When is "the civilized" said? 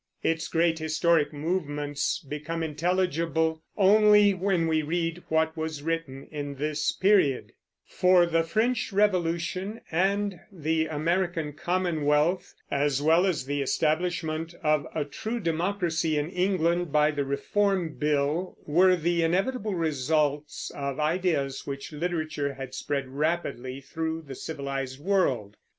24.23-24.99